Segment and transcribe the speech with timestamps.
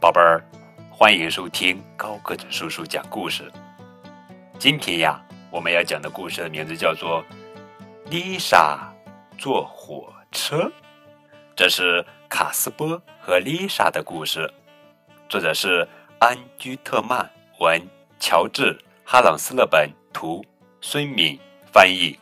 [0.00, 0.42] 宝贝儿，
[0.90, 3.52] 欢迎收听高个子叔叔讲故事。
[4.58, 7.22] 今天呀，我们要讲的故事的名字叫做
[8.10, 8.90] 《丽莎
[9.36, 10.56] 坐火车》，
[11.54, 14.50] 这是卡斯波和丽莎的故事，
[15.28, 15.86] 作者是
[16.18, 17.86] 安居特曼文，
[18.18, 18.74] 乔治
[19.04, 20.42] 哈朗斯勒本图，
[20.80, 21.38] 孙敏
[21.70, 22.18] 翻译。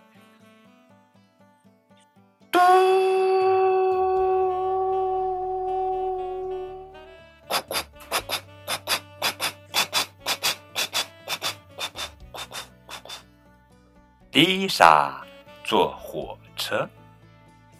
[14.46, 15.20] 丽莎
[15.64, 16.88] 坐火车，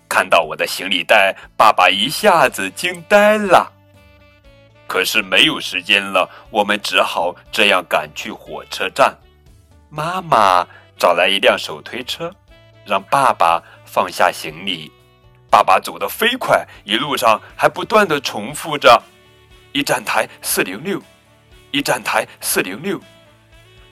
[0.09, 3.73] 看到我的行李袋，爸爸一下子惊呆了。
[4.89, 9.17] 可是没有时间了，我们只好这样赶去火车站。
[9.89, 10.67] 妈妈
[10.99, 12.35] 找来一辆手推车，
[12.85, 14.91] 让爸爸放下行李。
[15.49, 19.01] 爸爸走得飞快，一路上还不断的重复着
[19.73, 21.01] ：“一站台四零六，
[21.71, 23.01] 一站台四零六。”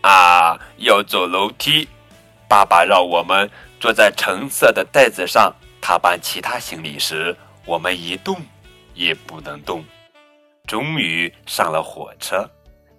[0.02, 1.88] 啊，要走楼梯。
[2.48, 8.40] 爸爸让我们坐在橙色的袋子上，他搬其他行李时，我们一动
[8.94, 9.84] 也不能动。
[10.66, 12.48] 终于上了火车，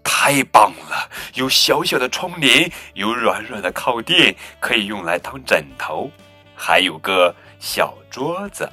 [0.04, 1.10] 太棒了！
[1.34, 6.10] 有小小的窗帘，有软软的靠垫，可以用来当枕头，
[6.56, 8.70] 还有个小桌子。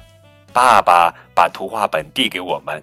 [0.53, 2.81] 爸爸把图画本递给我们，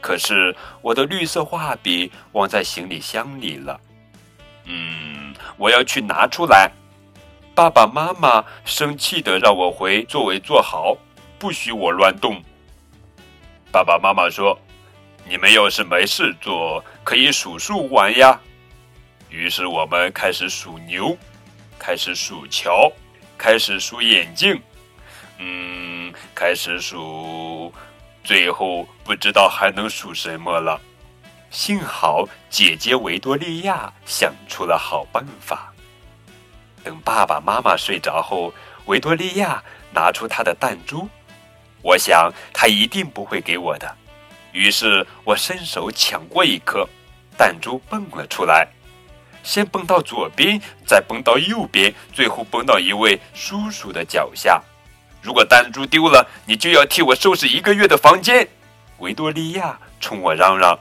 [0.00, 3.80] 可是我的绿色画笔忘在行李箱里了。
[4.64, 6.70] 嗯，我要去拿出来。
[7.58, 10.96] 爸爸妈妈生气的让我回座位坐好，
[11.40, 12.40] 不许我乱动。
[13.72, 14.56] 爸爸妈妈说
[15.28, 18.40] ：“你们要是没事做，可以数数玩呀。”
[19.28, 21.18] 于是我们开始数牛，
[21.80, 22.92] 开始数桥，
[23.36, 24.62] 开始数眼镜，
[25.38, 27.74] 嗯，开始数，
[28.22, 30.80] 最后不知道还能数什么了。
[31.50, 35.72] 幸好姐姐维多利亚想出了好办法。
[36.88, 38.50] 等爸爸妈妈睡着后，
[38.86, 39.62] 维多利亚
[39.92, 41.06] 拿出她的弹珠，
[41.82, 43.94] 我想她一定不会给我的。
[44.52, 46.88] 于是我伸手抢过一颗，
[47.36, 48.66] 弹珠蹦了出来，
[49.42, 54.58] 先蹦到左边，再蹦到右边，最后蹦到一位叔叔的脚下。
[55.20, 58.48] 如果弹珠丢了，你就要替我收拾一个月的房间。
[59.00, 60.78] 维多利亚冲我嚷嚷，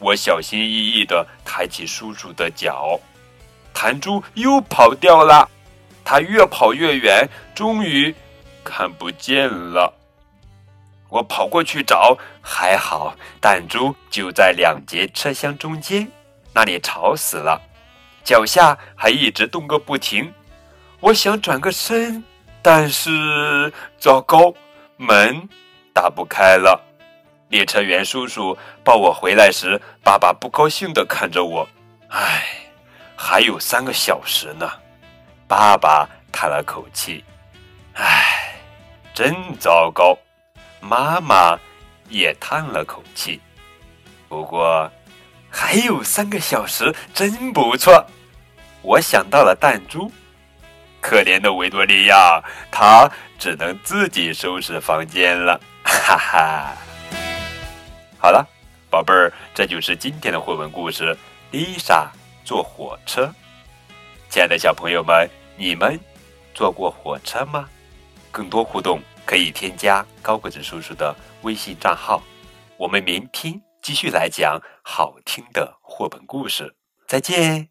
[0.00, 2.98] 我小心翼翼地抬起叔叔的脚。
[3.72, 5.48] 弹珠又跑掉了，
[6.04, 8.14] 它越跑越远，终于
[8.64, 9.94] 看不见了。
[11.08, 16.10] 我跑过去找，还好弹珠就在两节车厢中间，
[16.52, 17.62] 那里吵死了，
[18.22, 20.32] 脚下还一直动个不停。
[21.00, 22.22] 我想转个身，
[22.60, 24.52] 但是糟糕，
[24.96, 25.48] 门
[25.94, 26.84] 打不开了。
[27.48, 31.66] 列车员叔叔抱我回来时，爸爸不高兴地看着我，
[32.08, 32.67] 唉。
[33.20, 34.70] 还有三个小时呢，
[35.48, 37.24] 爸爸叹了口气
[37.94, 38.54] ：“唉，
[39.12, 40.16] 真糟糕。”
[40.80, 41.58] 妈妈
[42.08, 43.40] 也叹了口气。
[44.28, 44.88] 不过
[45.50, 48.06] 还有三个小时，真不错。
[48.82, 50.10] 我想到了弹珠。
[51.00, 52.40] 可怜的维多利亚，
[52.70, 55.60] 她只能自己收拾房间了。
[55.82, 56.72] 哈哈。
[58.18, 58.46] 好了，
[58.88, 61.12] 宝贝儿，这就是今天的绘本故事
[61.50, 62.08] 《丽莎》。
[62.48, 63.30] 坐火车，
[64.30, 65.28] 亲爱的小朋友们，
[65.58, 66.00] 你们
[66.54, 67.68] 坐过火车吗？
[68.30, 72.22] 更多互动可以添加高个子叔叔的微信账号。
[72.78, 76.74] 我们明天继续来讲好听的绘本故事，
[77.06, 77.68] 再见。